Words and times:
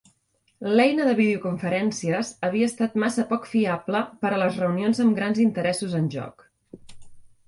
L'eina 0.77 1.03
de 1.07 1.11
videoconferències 1.17 2.31
havia 2.47 2.69
estat 2.71 2.95
massa 3.03 3.25
poc 3.33 3.45
fiable 3.51 4.01
per 4.23 4.31
a 4.31 4.39
les 4.45 4.57
reunions 4.63 5.03
amb 5.05 5.19
grans 5.21 5.43
interessos 5.45 5.95
en 6.01 6.09
joc. 6.17 6.47